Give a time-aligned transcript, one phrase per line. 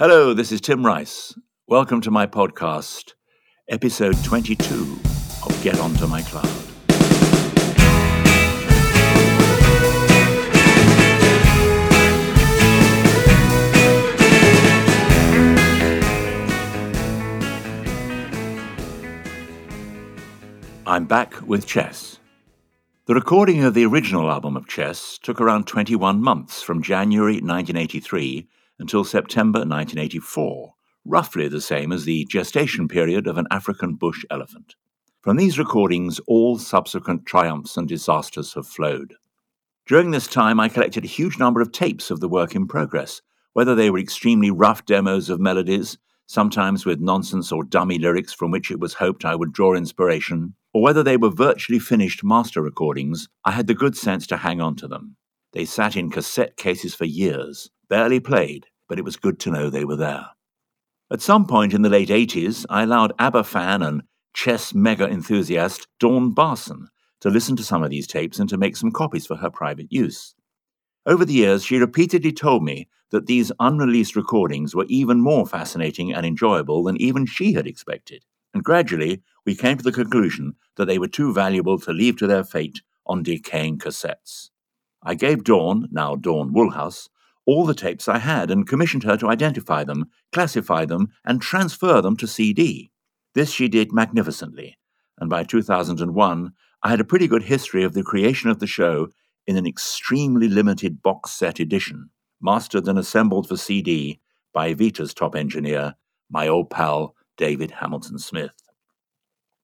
[0.00, 1.38] Hello, this is Tim Rice.
[1.68, 3.12] Welcome to my podcast,
[3.68, 4.98] episode 22
[5.44, 6.46] of Get Onto My Cloud.
[20.86, 22.20] I'm back with Chess.
[23.04, 28.48] The recording of the original album of Chess took around 21 months from January 1983
[28.80, 34.74] until September 1984, roughly the same as the gestation period of an African bush elephant.
[35.20, 39.14] From these recordings, all subsequent triumphs and disasters have flowed.
[39.86, 43.20] During this time, I collected a huge number of tapes of the work in progress,
[43.52, 48.50] whether they were extremely rough demos of melodies, sometimes with nonsense or dummy lyrics from
[48.50, 52.62] which it was hoped I would draw inspiration, or whether they were virtually finished master
[52.62, 55.16] recordings, I had the good sense to hang on to them.
[55.52, 59.70] They sat in cassette cases for years, barely played, but it was good to know
[59.70, 60.26] they were there.
[61.12, 64.02] At some point in the late 80s, I allowed ABBA fan and
[64.34, 66.88] chess mega enthusiast Dawn Barson
[67.20, 69.86] to listen to some of these tapes and to make some copies for her private
[69.92, 70.34] use.
[71.06, 76.12] Over the years, she repeatedly told me that these unreleased recordings were even more fascinating
[76.12, 78.24] and enjoyable than even she had expected.
[78.52, 82.26] And gradually, we came to the conclusion that they were too valuable to leave to
[82.26, 84.50] their fate on decaying cassettes.
[85.00, 87.08] I gave Dawn, now Dawn Woolhouse,
[87.46, 92.00] all the tapes I had and commissioned her to identify them, classify them, and transfer
[92.00, 92.90] them to CD.
[93.34, 94.78] This she did magnificently,
[95.18, 96.52] and by 2001,
[96.82, 99.08] I had a pretty good history of the creation of the show
[99.46, 104.20] in an extremely limited box set edition, mastered and assembled for CD
[104.52, 105.94] by Vita's top engineer,
[106.30, 108.54] my old pal David Hamilton Smith.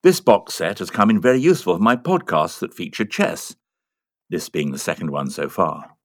[0.02, 3.56] This box set has come in very useful for my podcasts that feature chess,
[4.30, 5.95] this being the second one so far.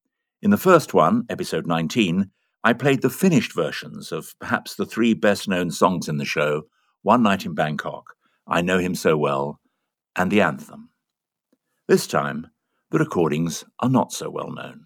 [0.43, 2.31] In the first one, episode 19,
[2.63, 6.63] I played the finished versions of perhaps the three best known songs in the show
[7.03, 8.15] One Night in Bangkok,
[8.47, 9.59] I Know Him So Well,
[10.15, 10.89] and the anthem.
[11.87, 12.47] This time,
[12.89, 14.85] the recordings are not so well known.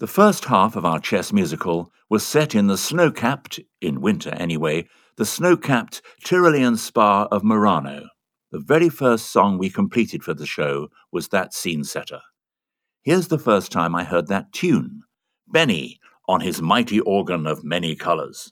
[0.00, 4.30] The first half of our chess musical was set in the snow capped, in winter
[4.30, 8.08] anyway, the snow capped Tyrolean spa of Merano.
[8.50, 12.20] The very first song we completed for the show was that scene setter.
[13.04, 15.02] Here's the first time I heard that tune
[15.46, 18.50] Benny on his mighty organ of many colors.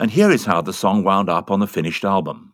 [0.00, 2.49] And here is how the song wound up on the finished album.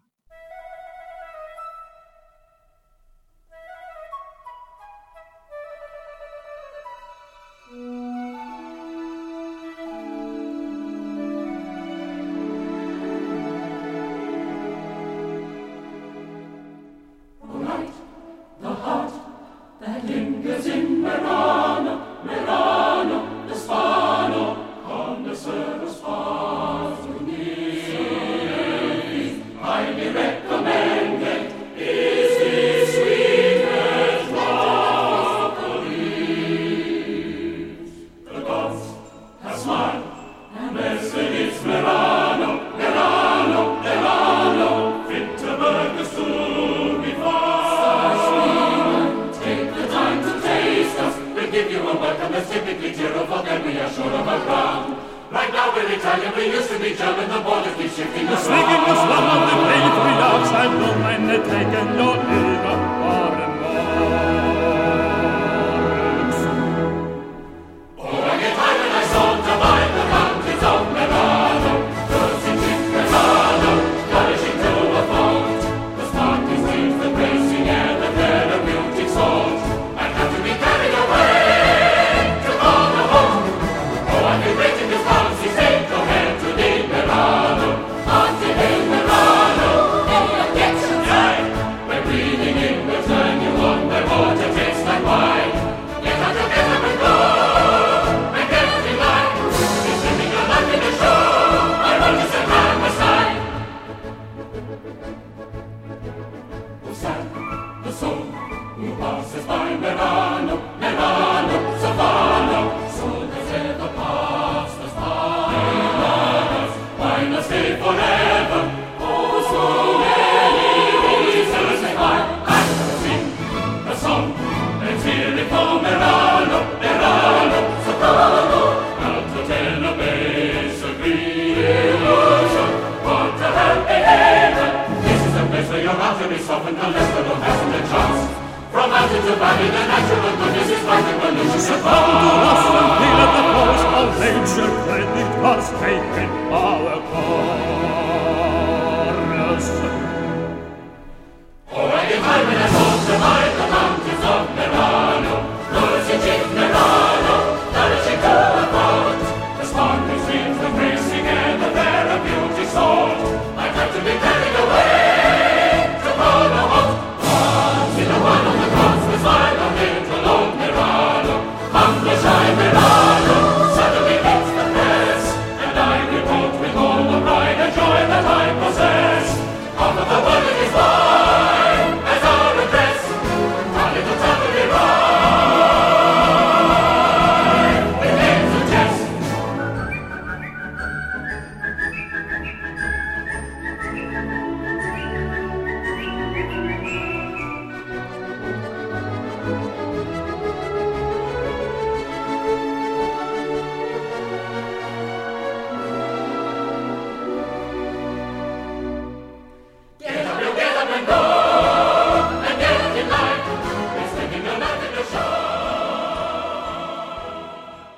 [57.96, 62.45] Singing the song of the patriarchs, I blow my net, I can go in.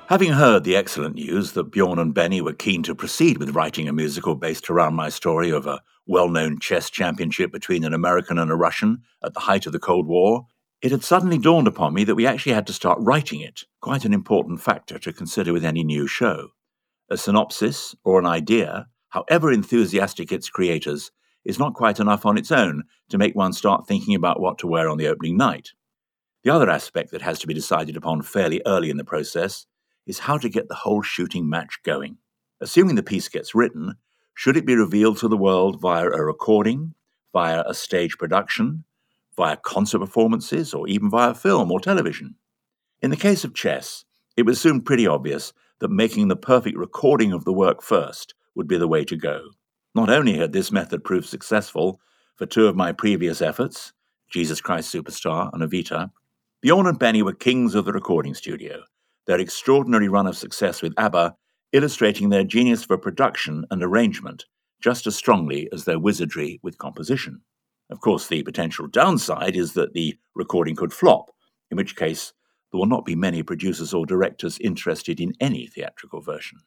[0.09, 3.87] Having heard the excellent news that Bjorn and Benny were keen to proceed with writing
[3.87, 8.39] a musical based around my story of a well known chess championship between an American
[8.39, 10.47] and a Russian at the height of the Cold War,
[10.81, 14.03] it had suddenly dawned upon me that we actually had to start writing it, quite
[14.03, 16.47] an important factor to consider with any new show.
[17.11, 21.11] A synopsis or an idea, however enthusiastic its creators,
[21.45, 24.65] is not quite enough on its own to make one start thinking about what to
[24.65, 25.69] wear on the opening night.
[26.43, 29.67] The other aspect that has to be decided upon fairly early in the process
[30.09, 32.17] is how to get the whole shooting match going.
[32.59, 33.93] Assuming the piece gets written,
[34.33, 36.95] should it be revealed to the world via a recording,
[37.31, 38.85] via a stage production,
[39.37, 42.33] via concert performances, or even via film or television?
[43.03, 44.03] In the case of chess,
[44.35, 48.67] it was soon pretty obvious that making the perfect recording of the work first would
[48.67, 49.41] be the way to go.
[49.93, 52.01] Not only had this method proved successful
[52.35, 53.93] for two of my previous efforts,
[54.27, 56.09] Jesus Christ Superstar and Evita,
[56.61, 58.81] Bjorn and Benny were kings of the recording studio,
[59.27, 61.35] their extraordinary run of success with ABBA
[61.71, 64.45] illustrating their genius for production and arrangement
[64.81, 67.41] just as strongly as their wizardry with composition.
[67.89, 71.31] Of course, the potential downside is that the recording could flop,
[71.71, 72.33] in which case
[72.71, 76.59] there will not be many producers or directors interested in any theatrical version.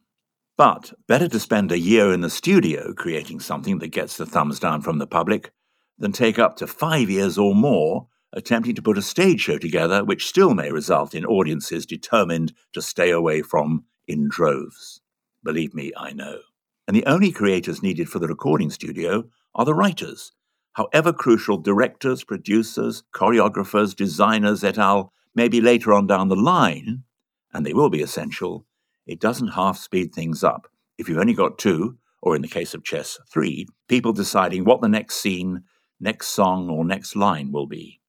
[0.59, 4.61] But better to spend a year in the studio creating something that gets the thumbs
[4.61, 5.52] down from the public
[5.99, 10.04] than take up to five years or more attempting to put a stage show together
[10.04, 15.00] which still may result in audiences determined to stay away from in droves.
[15.44, 16.38] Believe me, I know.
[16.86, 19.24] And the only creators needed for the recording studio
[19.54, 20.32] are the writers.
[20.74, 25.12] However crucial directors, producers, choreographers, designers, et al.
[25.34, 27.04] may be later on down the line,
[27.52, 28.66] and they will be essential,
[29.06, 32.74] it doesn't half speed things up if you've only got two, or in the case
[32.74, 35.64] of chess, three, people deciding what the next scene,
[36.00, 38.00] next song, or next line will be.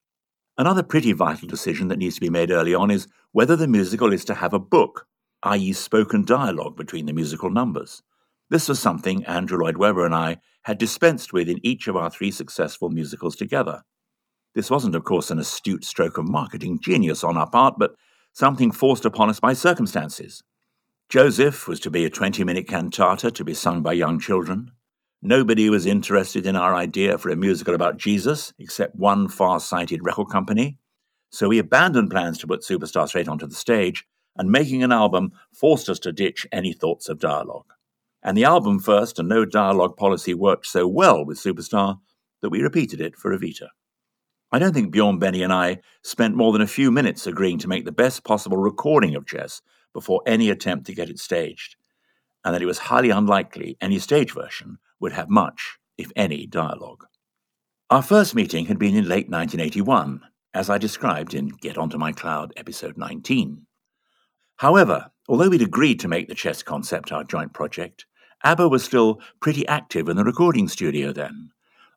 [0.58, 4.14] Another pretty vital decision that needs to be made early on is whether the musical
[4.14, 5.08] is to have a book,
[5.44, 8.04] i.e., spoken dialogue between the musical numbers.
[8.50, 12.12] This was something Andrew Lloyd Webber and I had dispensed with in each of our
[12.12, 13.82] three successful musicals together.
[14.54, 17.96] This wasn't, of course, an astute stroke of marketing genius on our part, but
[18.32, 20.44] something forced upon us by circumstances.
[21.10, 24.72] Joseph was to be a 20 minute cantata to be sung by young children.
[25.26, 30.04] Nobody was interested in our idea for a musical about Jesus except one far sighted
[30.04, 30.78] record company.
[31.30, 34.04] So we abandoned plans to put Superstar straight onto the stage,
[34.36, 37.72] and making an album forced us to ditch any thoughts of dialogue.
[38.22, 42.00] And the album first and no dialogue policy worked so well with Superstar
[42.42, 43.70] that we repeated it for Evita.
[44.52, 47.70] I don't think Bjorn Benny and I spent more than a few minutes agreeing to
[47.70, 49.62] make the best possible recording of Chess
[49.94, 51.78] before any attempt to get it staged,
[52.44, 57.06] and that it was highly unlikely any stage version would have much, if any, dialogue.
[57.90, 60.22] Our first meeting had been in late 1981,
[60.54, 63.68] as I described in Get Onto My Cloud, episode 19.
[64.56, 68.06] However, although we'd agreed to make the chess concept our joint project,
[68.46, 71.50] ABBA was still pretty active in the recording studio then,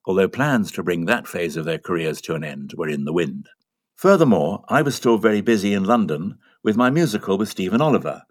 [0.04, 3.12] although plans to bring that phase of their careers to an end were in the
[3.12, 3.48] wind.
[3.94, 8.24] Furthermore, I was still very busy in London with my musical with Stephen Oliver,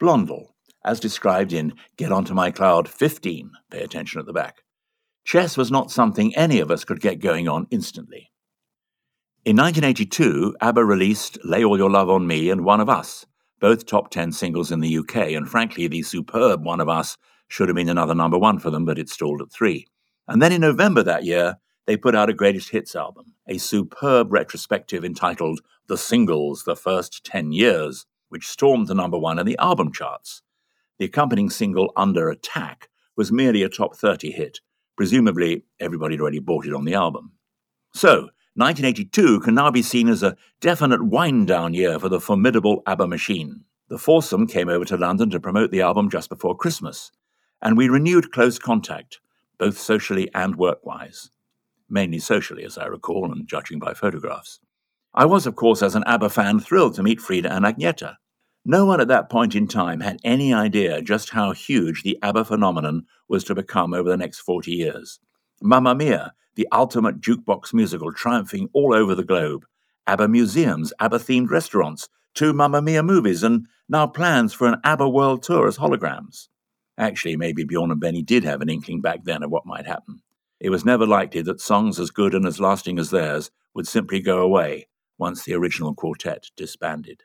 [0.00, 0.51] Blondel,
[0.84, 3.50] as described in Get Onto My Cloud 15.
[3.70, 4.62] Pay attention at the back.
[5.24, 8.30] Chess was not something any of us could get going on instantly.
[9.44, 13.26] In 1982, ABBA released Lay All Your Love on Me and One of Us,
[13.60, 17.16] both top 10 singles in the UK, and frankly, the superb One of Us
[17.48, 19.86] should have been another number one for them, but it stalled at three.
[20.26, 24.32] And then in November that year, they put out a greatest hits album, a superb
[24.32, 29.58] retrospective entitled The Singles, The First 10 Years, which stormed the number one in the
[29.58, 30.42] album charts.
[30.98, 34.60] The accompanying single, Under Attack, was merely a top 30 hit.
[34.96, 37.32] Presumably, everybody had already bought it on the album.
[37.94, 42.82] So, 1982 can now be seen as a definite wind down year for the formidable
[42.86, 43.64] ABBA machine.
[43.88, 47.10] The foursome came over to London to promote the album just before Christmas,
[47.62, 49.20] and we renewed close contact,
[49.58, 51.30] both socially and work wise.
[51.88, 54.60] Mainly socially, as I recall, and judging by photographs.
[55.14, 58.16] I was, of course, as an ABBA fan, thrilled to meet Frida and Agneta.
[58.64, 62.44] No one at that point in time had any idea just how huge the ABBA
[62.44, 65.18] phenomenon was to become over the next 40 years.
[65.60, 69.66] Mamma Mia, the ultimate jukebox musical triumphing all over the globe,
[70.06, 75.08] ABBA museums, ABBA themed restaurants, two Mamma Mia movies, and now plans for an ABBA
[75.08, 76.46] world tour as holograms.
[76.96, 80.22] Actually, maybe Bjorn and Benny did have an inkling back then of what might happen.
[80.60, 84.20] It was never likely that songs as good and as lasting as theirs would simply
[84.20, 84.86] go away
[85.18, 87.24] once the original quartet disbanded.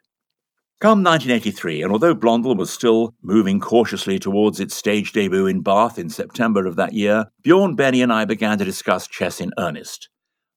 [0.80, 5.98] Come 1983, and although Blondel was still moving cautiously towards its stage debut in Bath
[5.98, 10.08] in September of that year, Bjorn, Benny, and I began to discuss chess in earnest.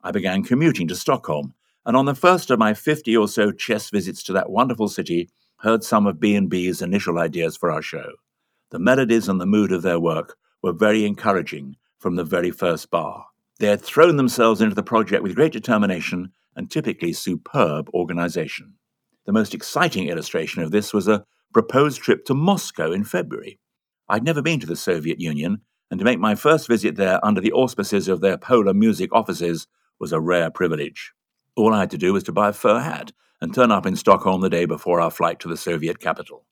[0.02, 1.54] I began commuting to Stockholm,
[1.86, 5.30] and on the first of my 50 or so chess visits to that wonderful city,
[5.60, 8.12] heard some of B&B's initial ideas for our show.
[8.72, 12.90] The melodies and the mood of their work were very encouraging from the very first
[12.90, 13.24] bar.
[13.58, 18.74] They had thrown themselves into the project with great determination and typically superb organization.
[19.30, 23.60] The most exciting illustration of this was a proposed trip to Moscow in February.
[24.08, 27.40] I'd never been to the Soviet Union, and to make my first visit there under
[27.40, 29.68] the auspices of their Polar music offices
[30.00, 31.12] was a rare privilege.
[31.54, 33.94] All I had to do was to buy a fur hat and turn up in
[33.94, 36.44] Stockholm the day before our flight to the Soviet capital.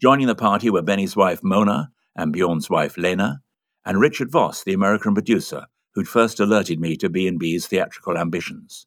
[0.00, 3.42] Joining the party were Benny's wife Mona and Bjorn's wife Lena,
[3.84, 8.86] and Richard Vos, the American producer, who'd first alerted me to B&B's theatrical ambitions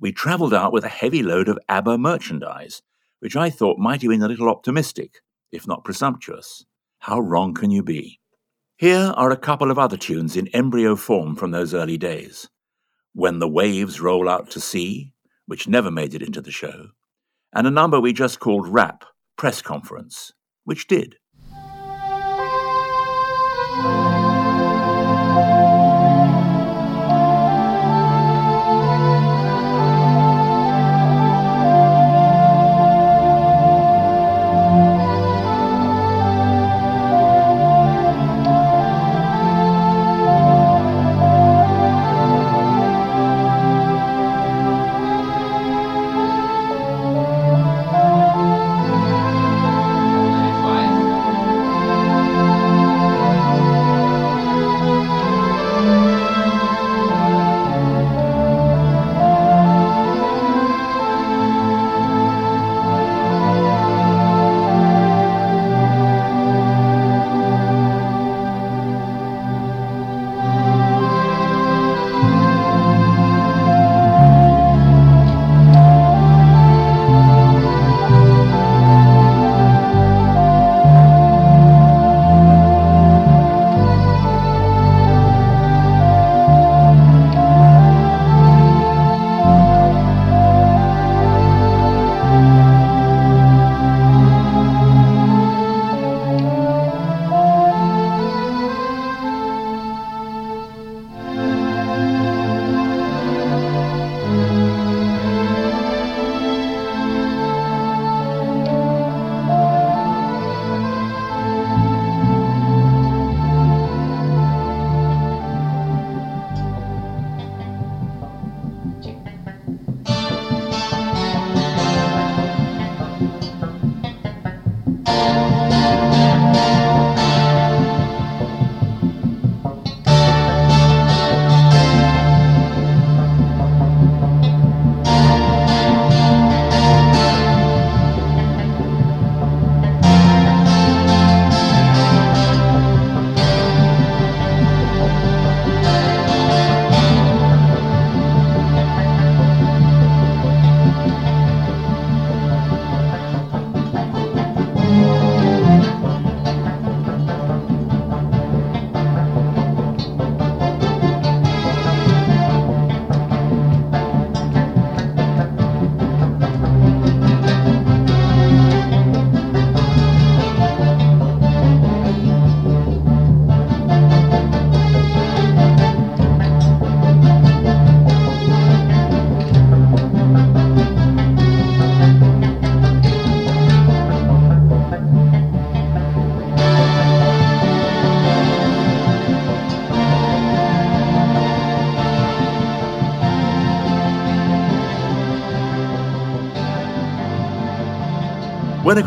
[0.00, 2.82] we travelled out with a heavy load of ABBA merchandise,
[3.20, 5.20] which I thought might have been a little optimistic,
[5.52, 6.64] if not presumptuous.
[7.00, 8.18] How wrong can you be?
[8.78, 12.48] Here are a couple of other tunes in embryo form from those early days.
[13.12, 15.12] When the Waves Roll Out to Sea,
[15.46, 16.88] which never made it into the show,
[17.52, 19.04] and a number we just called Rap,
[19.36, 20.32] Press Conference,
[20.64, 21.16] which did.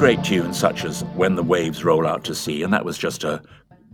[0.03, 3.23] Great tune such as When the Waves Roll Out to Sea, and that was just
[3.23, 3.41] a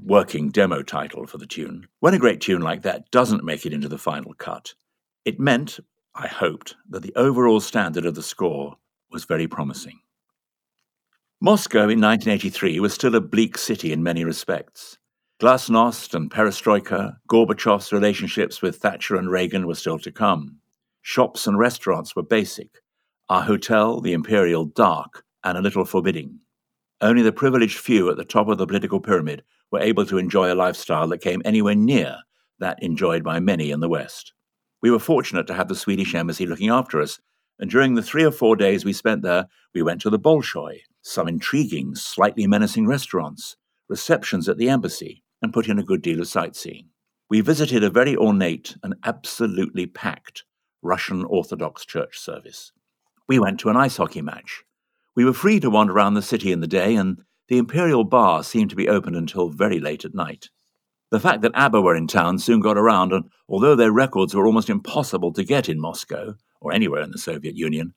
[0.04, 3.74] working demo title for the tune, when a great tune like that doesn't make it
[3.74, 4.74] into the final cut,
[5.24, 5.80] it meant,
[6.16, 8.78] I hoped, that the overall standard of the score
[9.12, 10.00] was very promising.
[11.40, 14.98] Moscow in 1983 was still a bleak city in many respects.
[15.40, 20.58] Glasnost and perestroika, Gorbachev's relationships with Thatcher and Reagan were still to come.
[21.04, 22.82] Shops and restaurants were basic.
[23.30, 26.40] Our hotel, the Imperial, dark and a little forbidding.
[27.02, 30.52] Only the privileged few at the top of the political pyramid were able to enjoy
[30.52, 32.18] a lifestyle that came anywhere near
[32.60, 34.34] that enjoyed by many in the West.
[34.82, 37.20] We were fortunate to have the Swedish embassy looking after us,
[37.60, 40.80] and during the three or four days we spent there, we went to the Bolshoi,
[41.02, 43.56] some intriguing, slightly menacing restaurants,
[43.88, 46.90] receptions at the embassy, and put in a good deal of sightseeing.
[47.30, 50.44] We visited a very ornate and absolutely packed
[50.82, 52.72] Russian Orthodox church service.
[53.28, 54.64] We went to an ice hockey match.
[55.20, 58.42] We were free to wander around the city in the day, and the Imperial Bar
[58.42, 60.50] seemed to be open until very late at night.
[61.12, 64.48] The fact that ABBA were in town soon got around, and although their records were
[64.48, 67.96] almost impossible to get in Moscow, or anywhere in the Soviet Union,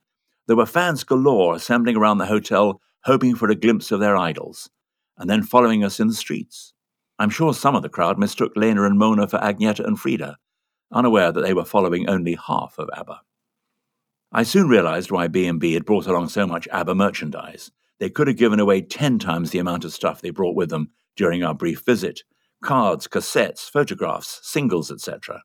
[0.48, 4.68] there were fans galore assembling around the hotel hoping for a glimpse of their idols,
[5.16, 6.74] and then following us in the streets.
[7.20, 10.38] I'm sure some of the crowd mistook Lena and Mona for Agneta and Frida,
[10.90, 13.20] unaware that they were following only half of ABBA.
[14.34, 17.70] I soon realized why B&B had brought along so much ABBA merchandise.
[18.00, 20.90] They could have given away ten times the amount of stuff they brought with them
[21.16, 22.22] during our brief visit
[22.64, 25.42] cards, cassettes, photographs, singles, etc.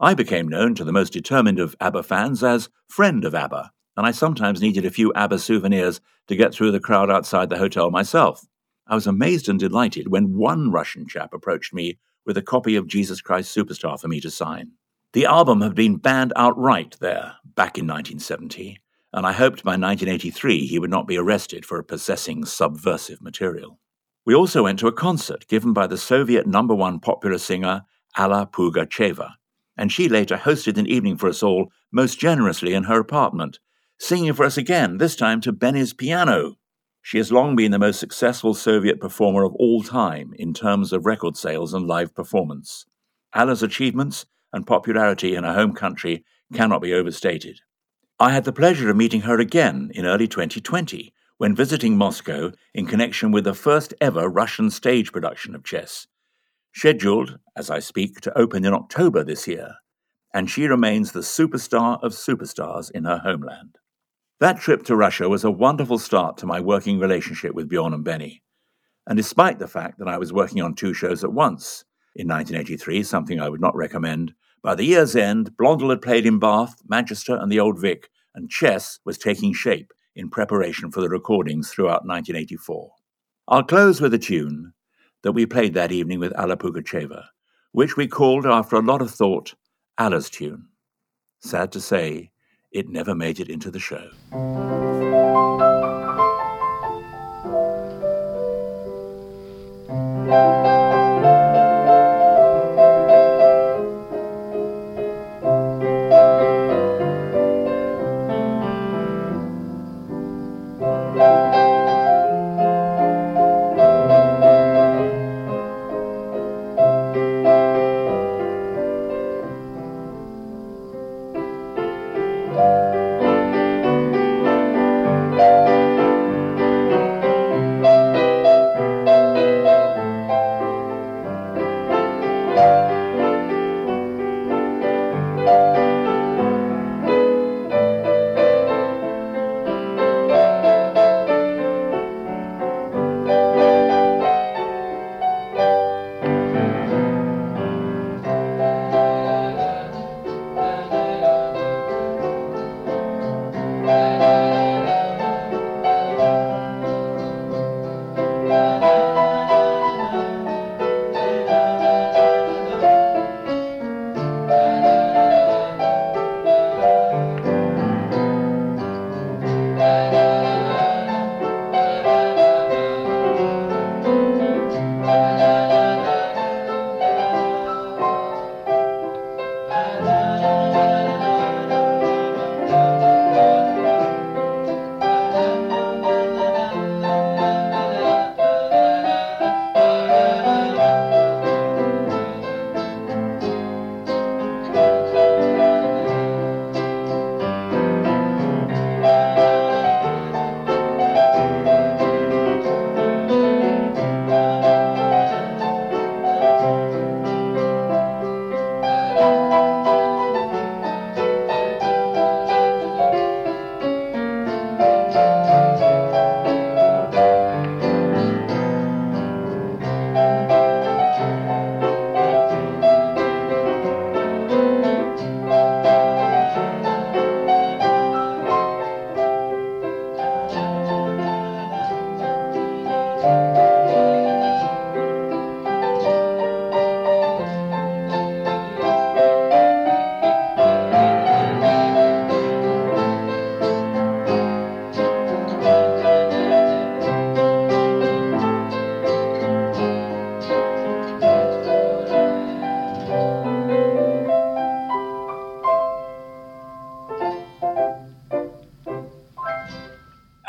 [0.00, 4.06] I became known to the most determined of ABBA fans as Friend of ABBA, and
[4.06, 7.90] I sometimes needed a few ABBA souvenirs to get through the crowd outside the hotel
[7.90, 8.46] myself.
[8.86, 12.88] I was amazed and delighted when one Russian chap approached me with a copy of
[12.88, 14.72] Jesus Christ Superstar for me to sign.
[15.14, 18.80] The album had been banned outright there back in 1970,
[19.12, 23.78] and I hoped by 1983 he would not be arrested for possessing subversive material.
[24.26, 27.82] We also went to a concert given by the Soviet number one popular singer
[28.16, 29.34] Alla Pugacheva,
[29.76, 33.60] and she later hosted an evening for us all most generously in her apartment,
[34.00, 36.56] singing for us again, this time to Benny's piano.
[37.02, 41.06] She has long been the most successful Soviet performer of all time in terms of
[41.06, 42.84] record sales and live performance.
[43.32, 47.60] Alla's achievements and popularity in her home country cannot be overstated.
[48.20, 52.86] I had the pleasure of meeting her again in early 2020 when visiting Moscow in
[52.86, 56.06] connection with the first ever Russian stage production of chess,
[56.72, 59.74] scheduled, as I speak, to open in October this year,
[60.32, 63.78] and she remains the superstar of superstars in her homeland.
[64.38, 68.04] That trip to Russia was a wonderful start to my working relationship with Bjorn and
[68.04, 68.42] Benny.
[69.06, 71.84] And despite the fact that I was working on two shows at once,
[72.16, 74.34] in 1983, something I would not recommend.
[74.62, 78.50] By the year's end, Blondel had played in Bath, Manchester, and the Old Vic, and
[78.50, 82.90] chess was taking shape in preparation for the recordings throughout 1984.
[83.48, 84.72] I'll close with a tune
[85.22, 87.24] that we played that evening with Alla Pugacheva,
[87.72, 89.54] which we called, after a lot of thought,
[89.98, 90.68] Alla's tune.
[91.40, 92.30] Sad to say,
[92.72, 94.10] it never made it into the show.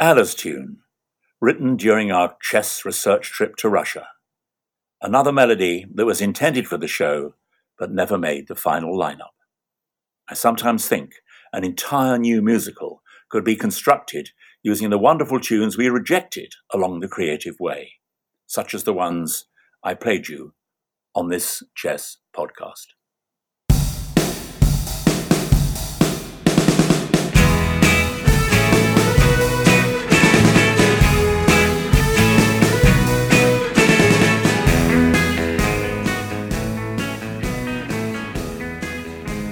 [0.05, 0.81] Alla's tune,
[1.41, 4.09] written during our chess research trip to Russia.
[5.01, 7.33] Another melody that was intended for the show
[7.79, 9.33] but never made the final lineup.
[10.29, 11.13] I sometimes think
[11.51, 14.29] an entire new musical could be constructed
[14.61, 17.93] using the wonderful tunes we rejected along the creative way,
[18.45, 19.45] such as the ones
[19.83, 20.53] I played you
[21.15, 22.93] on this chess podcast.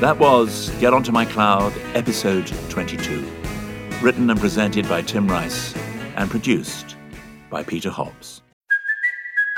[0.03, 3.25] That was Get Onto My Cloud, episode 22,
[4.01, 5.73] written and presented by Tim Rice
[6.17, 6.97] and produced
[7.49, 8.41] by Peter Hobbs.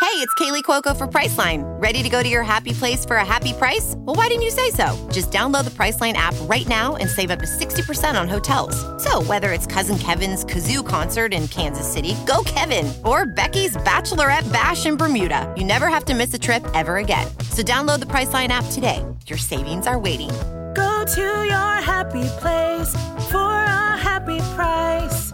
[0.01, 1.63] Hey, it's Kaley Cuoco for Priceline.
[1.81, 3.95] Ready to go to your happy place for a happy price?
[3.97, 4.95] Well, why didn't you say so?
[5.11, 8.75] Just download the Priceline app right now and save up to 60% on hotels.
[9.03, 14.53] So, whether it's Cousin Kevin's Kazoo concert in Kansas City, go Kevin, or Becky's Bachelorette
[14.53, 17.25] Bash in Bermuda, you never have to miss a trip ever again.
[17.49, 19.03] So, download the Priceline app today.
[19.27, 20.29] Your savings are waiting.
[20.75, 22.89] Go to your happy place
[23.31, 25.31] for a happy price.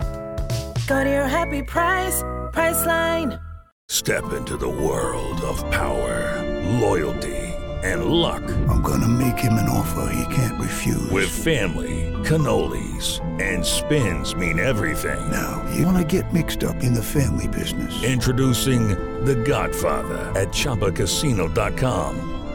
[0.87, 2.23] Go to your happy price,
[2.53, 3.41] Priceline.
[3.89, 6.41] Step into the world of power,
[6.79, 7.37] loyalty,
[7.83, 8.43] and luck.
[8.69, 11.09] I'm gonna make him an offer he can't refuse.
[11.11, 15.19] With family, cannolis, and spins mean everything.
[15.29, 18.03] Now, you wanna get mixed up in the family business.
[18.03, 18.89] Introducing
[19.25, 22.40] The Godfather at ChumbaCasino.com.